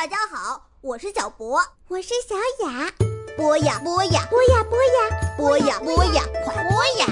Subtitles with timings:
[0.00, 2.34] 大家好，我是小博，我是小
[2.66, 2.90] 雅。
[3.36, 7.06] 播呀播呀，播呀播呀，播呀播呀，快播呀！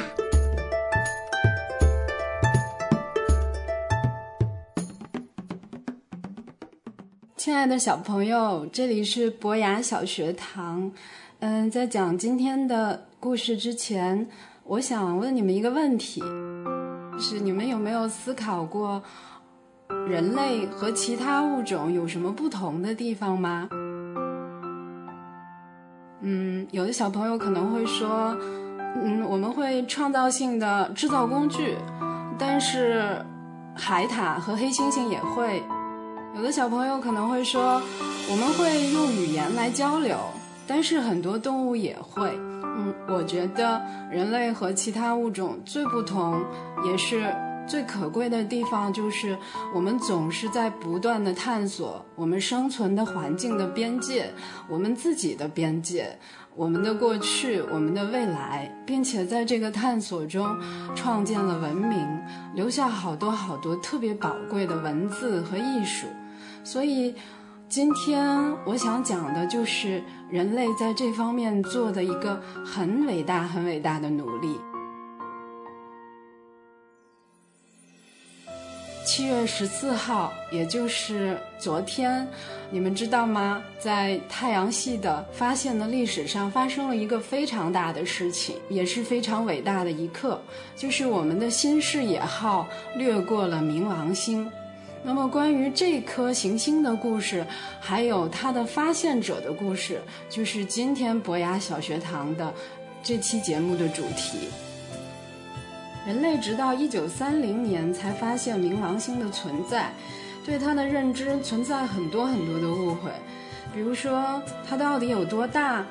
[7.37, 10.91] 亲爱的小朋友，这里是博雅小学堂。
[11.41, 14.27] 嗯，在讲今天的故事之前，
[14.65, 16.23] 我想问你们一个问题：
[17.21, 19.03] 是你们有没有思考过，
[20.09, 23.69] 人类和其他物种有什么不同的地方吗？
[26.23, 28.35] 嗯，有的小朋友可能会说，
[28.97, 31.77] 嗯，我们会创造性的制造工具，
[32.39, 33.23] 但是
[33.75, 35.63] 海獭和黑猩猩也会。
[36.35, 37.81] 有的小朋友可能会说，
[38.31, 40.17] 我们会用语言来交流，
[40.67, 42.31] 但是很多动物也会。
[42.79, 46.41] 嗯，我觉得人类和其他物种最不同，
[46.87, 47.35] 也是
[47.69, 49.37] 最可贵的地方，就是
[49.75, 54.33] 我们总是在不断的探索我们生存的环境的边界，
[54.69, 56.19] 我们自己的边界，
[56.57, 60.59] 我们的过去，我们的未来，并且在这个探索中
[60.97, 62.07] 创建了文明，
[62.55, 66.07] 留下好多好多特别宝贵的文字和艺术。
[66.65, 67.15] 所以，
[67.69, 68.27] 今天
[68.65, 74.59] 我想讲的就是人类在这方面做的一个很伟大、很伟大的努力。
[79.09, 82.29] 七月十四号，也就是昨天，
[82.69, 83.65] 你们知道吗？
[83.79, 90.39] 在太阳系的发现的历史上，发生了一个非常大的事情，也是非常伟大的一刻，
[90.77, 94.47] 就是我们的新视野号掠过了冥王星。
[95.03, 97.47] 那么，关于这颗行星的故事，
[97.81, 102.53] 还有它的发现者的故事，就是今天博雅小学堂的
[103.03, 104.51] 这期节目的主题。
[106.09, 109.93] 人类直到一九三零年才发现冥王星的存在，
[110.43, 113.11] 对它的认知存在很多很多的误会，
[113.75, 115.85] 比如说它到底有多大，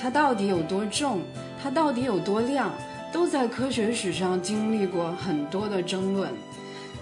[0.00, 1.22] 它到底有多重，
[1.60, 2.70] 它到底有多亮，
[3.12, 6.30] 都在科学史上经历过很多的争论。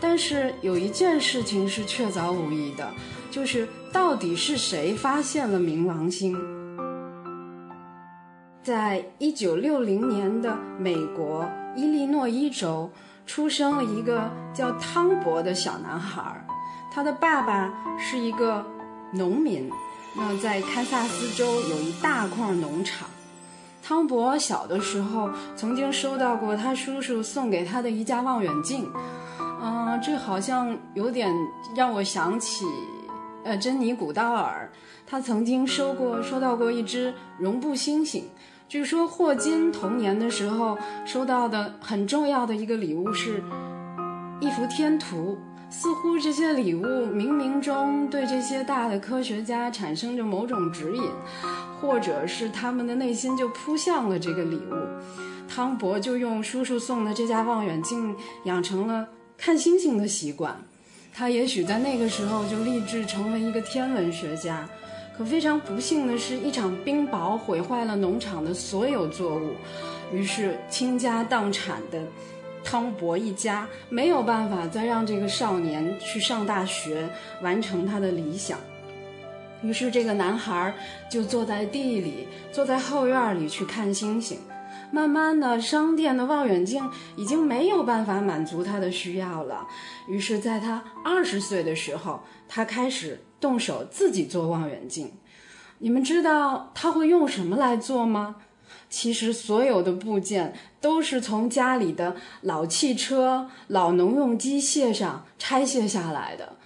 [0.01, 2.89] 但是有一件事情是确凿无疑的，
[3.31, 6.35] 就是到底是谁发现了冥王星？
[8.63, 12.91] 在一九六零年的美国伊利诺伊州，
[13.27, 16.45] 出生了一个叫汤博的小男孩，
[16.93, 18.65] 他的爸爸是一个
[19.13, 19.71] 农民。
[20.15, 23.09] 那在堪萨斯州有一大块农场。
[23.83, 28.91] 汤博小的时候曾经收到过他叔叔送给他的一架望远镜。
[29.63, 31.33] 嗯，这好像有点
[31.75, 32.67] 让我想起，
[33.45, 34.71] 呃，珍妮古道尔，
[35.07, 38.25] 他曾经收过收到过一只绒布猩猩。
[38.73, 43.45] 据说霍金童年的时候收到的很重要的一个礼物是
[44.41, 45.37] 一幅天图，
[45.69, 51.03] 似乎这些礼物冥冥中对这些大的科学家产生着某种指引，
[51.83, 54.75] 或者是他们的内心就扑向了这个礼物。
[55.47, 59.07] 汤博就用叔叔送的这架望远镜养成了。
[59.37, 60.57] 看星星的习惯，
[61.13, 64.67] 他也许在那个时候就立志成为一个天文学家。
[65.17, 69.55] 可非常不幸的是，一场冰雹毁坏了农场的所有作物，
[70.13, 72.03] 于是倾家荡产的
[72.65, 77.09] 汤博一家没有办法再让这个少年去上大学，
[77.43, 78.59] 完成他的理想。
[79.63, 80.75] 于是这个男孩
[81.11, 84.39] 就坐在地里，坐在后院里去看星星。
[84.91, 89.67] 慢慢的，商店的望远镜已经没有办法满足他的需要了。
[90.09, 95.11] 于是，在他二十岁的时候，他开始动手自己做望远镜。
[95.81, 98.37] 你们知道他会用什么来做吗？
[98.89, 106.57] 其实，所有的部件都是从家里的老汽车、老农用机械上拆卸下来的，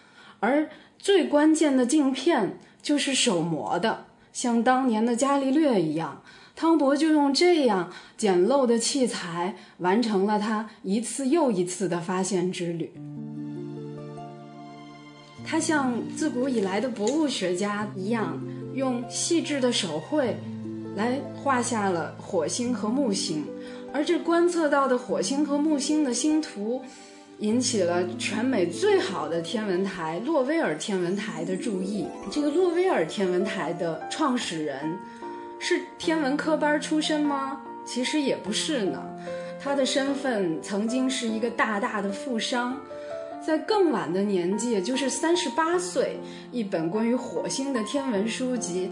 [0.41, 6.23] 而最关键的镜片就是手磨的，像当年的伽利略一样。
[6.55, 12.93] 汤博就用这样简陋的器材完成了他一次又一次的发现之旅。
[15.47, 18.43] 他像自古以来的博物学家一样，
[18.75, 20.37] 用细致的手绘
[20.97, 23.45] 来画下了火星和木星，
[23.93, 26.83] 而这观测到的火星和木星的星图，
[27.39, 32.07] 引起了全美最好的天文台洛威尔天文台的注意。
[32.31, 34.98] 这个洛威尔天文台的创始人。
[35.59, 37.63] 是天文科班出身吗？
[37.87, 39.03] 其实也不是呢，
[39.59, 42.78] 他的身份曾经是一个大大的富商，
[43.47, 46.19] 在更晚的年纪，也就是三十八岁，
[46.51, 48.91] 一本关于火星的天文书籍，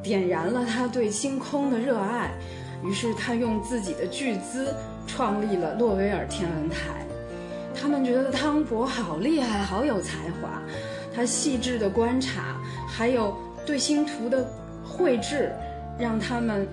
[0.00, 2.30] 点燃了他对星空的热爱，
[2.84, 4.72] 于是他用自己的巨资
[5.08, 7.04] 创立了洛威尔天文台。
[7.74, 10.62] 他们觉得汤博好厉害，好有才华。
[11.12, 14.48] 他细致的观察，还有对星图的
[14.84, 15.50] 绘制，
[15.98, 16.64] 让他们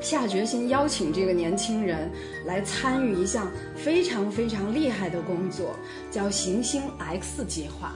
[0.00, 2.10] 下决心邀请这个年轻人
[2.46, 5.76] 来参与一项非常非常厉害的工作，
[6.10, 7.92] 叫行星 X 计划。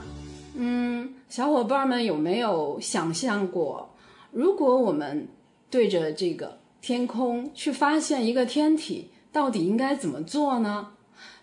[0.55, 3.89] 嗯，小伙伴们有没有想象过，
[4.31, 5.27] 如果我们
[5.69, 10.91] 对着这个天空去发现一个天体，到底应该怎么做呢？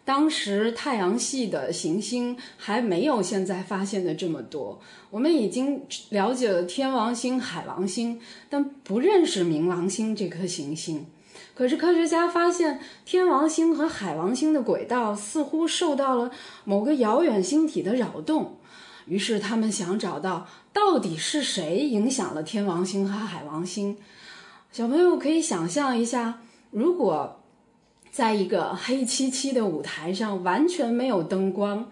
[0.05, 8.21] 当时太阳系的行星还没有现在发现的这么多，我们已经了解了天王星、海王星，
[8.51, 11.07] 但不认识冥王星这颗行星。
[11.55, 16.33] 可是科学家发现，天王星和海王星的轨道似乎受到了
[16.65, 18.57] 某个遥远星体的扰动，
[19.07, 23.97] 于是他们想找到到底是谁影响了天王星和海王星。
[24.73, 26.41] 小朋友可以想象一下，
[26.73, 27.39] 如果。
[28.13, 31.91] 在一个黑漆漆的舞台上，完全没有灯光。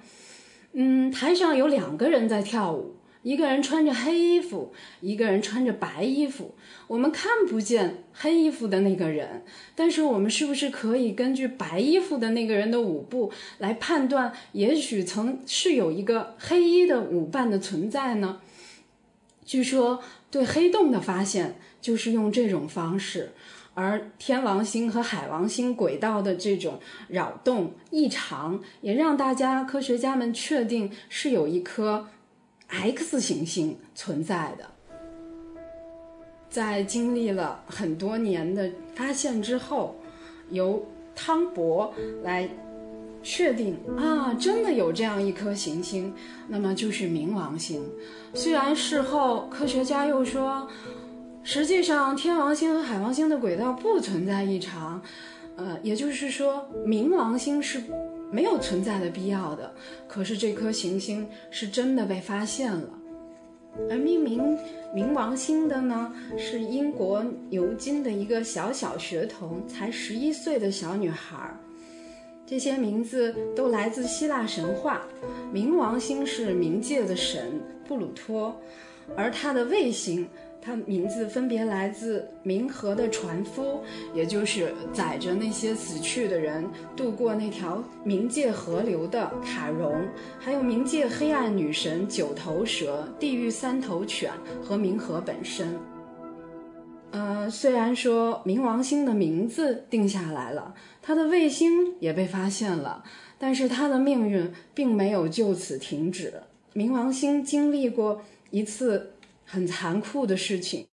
[0.75, 6.55] 嗯，台上有两个人在跳舞，一个人穿着黑衣服，一个人穿着白衣服。
[6.89, 9.45] 我们看不见黑衣服的那个人，
[9.75, 18.43] 但是我们是不是可以根据白衣服的那个人的舞步来判断，也许曾是有一个黑衣的舞伴的存在呢？
[19.47, 23.33] 据说，对黑洞的发现就是用这种方式。
[23.81, 26.79] 而天王星和海王星轨道的这种
[27.09, 32.07] 扰动异常，也让大家科学家们确定是有一颗
[32.69, 34.67] X 行星存在的。
[36.51, 39.97] 在经历了很多年的发现之后，
[40.51, 40.85] 由
[41.15, 42.47] 汤博来
[43.23, 46.13] 确定啊，真的有这样一颗行星，
[46.49, 47.83] 那么就是冥王星。
[48.35, 50.69] 虽然事后科学家又说。
[51.43, 55.01] 实际上，天王星和海王星的轨道不存在异常，
[55.57, 57.83] 呃，也就是说，冥王星是
[58.31, 59.75] 没有存在的必要的。
[60.07, 62.89] 可是这颗行星是真的被发现了，
[63.91, 64.57] 而命名
[64.95, 71.53] 冥王星的呢，是英国牛津的一个小小学童，才十一岁的小女孩。
[72.47, 75.01] 这些名字都来自希腊神话，
[75.53, 78.55] 冥王星是冥界的神布鲁托，
[79.17, 80.29] 而它的卫星。
[80.63, 83.81] 它名字分别来自冥河的船夫，
[84.15, 90.07] 也就是载着那些死去的人渡过那条冥界河流的卡戎，
[90.39, 94.31] 还有冥界黑暗女神九头蛇、地狱三头犬
[94.63, 95.79] 和冥河本身。
[97.13, 103.03] 呃，虽然说冥王星的名字定下来了，它的卫星也被发现了，
[103.39, 106.35] 但是它的命运并没有就此停止。
[106.75, 108.21] 冥王星经历过
[108.51, 109.13] 一次。
[109.53, 110.87] 很残酷的事情。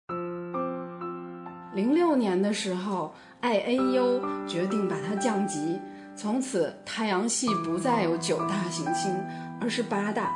[1.75, 3.13] 零六年的时候
[3.43, 5.79] ，IAU 决定把它降级，
[6.15, 9.15] 从此太阳系不再有九大行星，
[9.61, 10.35] 而是八大。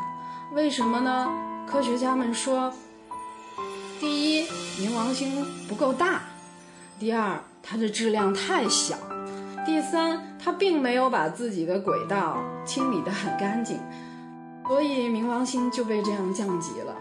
[0.54, 1.28] 为什么呢？
[1.68, 2.72] 科学家们说，
[4.00, 4.46] 第一，
[4.78, 6.20] 冥王星不够大；
[7.00, 8.98] 第二，它的质量太小；
[9.66, 13.80] 第三，它并没有把自己的轨道清理得很干净，
[14.68, 16.96] 所以冥王星就被这样降级了。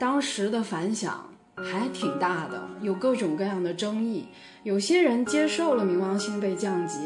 [0.00, 4.28] 当时的反响还挺大的，有各种各样的争议。
[4.62, 7.00] 有些人接受了冥王星被降级，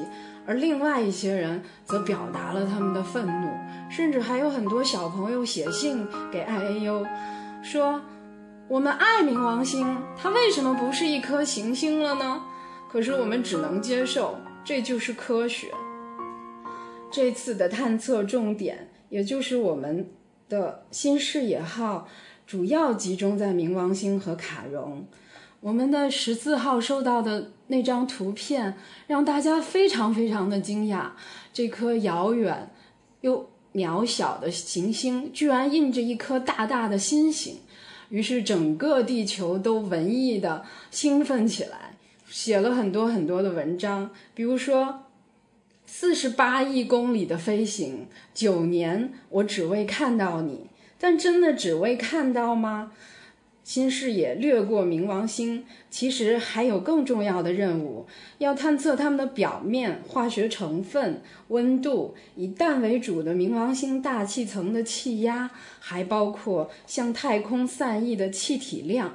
[0.47, 3.49] 而另外一些人则表达了他们的愤怒，
[3.91, 7.05] 甚至还有很多小朋友写信给 IAU，
[7.65, 8.01] 说
[8.71, 12.43] ：“我们爱冥王星，它为什么不是一颗行星了呢？”
[12.89, 15.73] 可是我们只能接受，这就是科学。
[17.11, 20.09] 这次的探测重点，也就是我们
[20.49, 22.07] 的新视野号。
[22.47, 25.05] 主要集中在冥王星和卡戎。
[25.61, 31.09] 我们的十四号收到的那张图片让大家非常非常的惊讶，
[31.55, 32.71] 这颗遥远
[33.23, 37.61] 又渺小的行星居然印着一颗大大的心形，
[38.11, 41.97] 于是整个地球都文艺的兴奋起来，
[42.29, 45.05] 写了很多很多的文章，比如说
[45.87, 50.67] 四十八亿公里的飞行，九年我只为看到你。
[50.99, 52.93] 但真的只为看到吗？
[53.63, 69.15] 新视野掠过冥王星，其实还有更重要的任务，要探测它们的表面化学成分、温度，以氮为主的冥王星大气层的气压，还包括向太空散逸的气体量。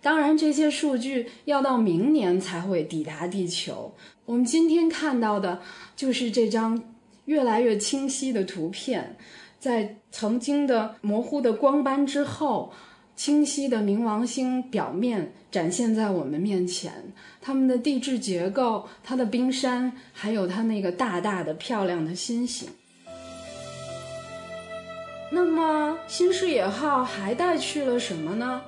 [0.00, 3.92] 当然，这些数据要到明年才会抵达地球。
[4.26, 5.60] 我们今天看到的
[5.96, 6.80] 就是这张
[7.24, 9.16] 越来越清晰的图片。
[9.58, 12.72] 在曾经的模糊的光斑之后，
[13.16, 17.12] 清晰的冥王星表面展现在我们面前。
[17.40, 22.68] 它们的地质结构、它的冰山，还有它那个大大的漂亮的星星。
[25.30, 28.62] 那么新视野号还带去了什么呢？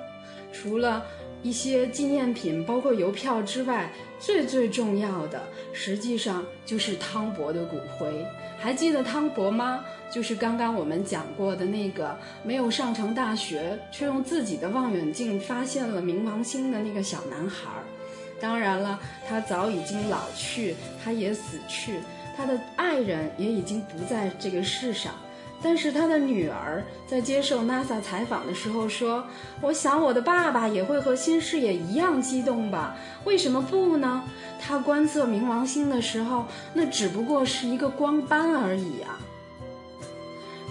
[0.53, 1.07] 除了
[1.43, 3.91] 一些纪念品，包括邮票之外，
[4.21, 8.25] 最最重要的，实际上就是汤博的骨灰。
[8.59, 9.83] 还记得汤博吗？
[10.13, 17.71] 就是刚刚我们讲过的那个没有上成大学，却用自己的望远镜发现了冥王星的那个小男孩。
[18.39, 22.01] 当然了，他早已经老去，他也死去，
[22.37, 25.15] 他的爱人也已经不在这个世上。
[25.63, 29.27] 但是他的女儿在接受 NASA 采访的时候说
[29.61, 32.97] ：“我想我的爸爸也会和新视野一样激动吧？
[33.25, 34.25] 为什么不呢？
[34.61, 39.21] 他观测冥王星的时候，那只不过是一个光斑而已啊。”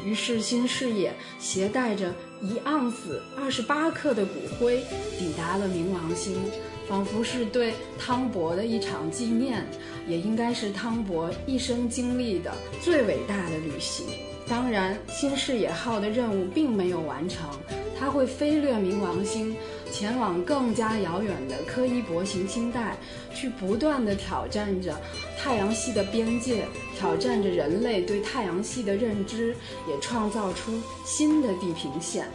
[0.03, 4.83] 于是新视野携带着一盎司二十八克的骨灰
[5.19, 6.35] 抵达了冥王星，
[6.87, 9.67] 仿佛是对汤博的一场纪念，
[10.07, 14.05] 也应该是汤博一生经历的最伟大的旅行。
[14.49, 17.47] 当然，新视野号的任务并没有完成，
[17.97, 19.55] 它会飞掠冥王星，
[19.91, 22.97] 前往更加遥远的柯伊伯行星带，
[23.31, 24.99] 去不断地挑战着
[25.37, 26.65] 太阳系的边界，
[26.97, 29.55] 挑战着人类对太阳系的认知，
[29.87, 30.73] 也创造出
[31.05, 32.27] 新的地平线。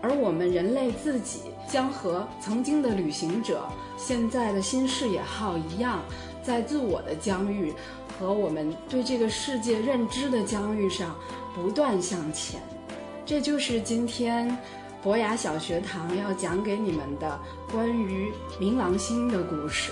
[0.00, 6.00] 而我们人类自己将和曾经的旅行者、现在的新视野号一样，
[6.42, 7.74] 在自我的疆域
[8.18, 11.14] 和我们对这个世界认知的疆域上。
[11.54, 12.62] 不断向前，
[13.26, 14.56] 这就是今天
[15.02, 17.36] 博雅小学堂要讲给你们的
[17.72, 19.90] 关于冥王星的故事。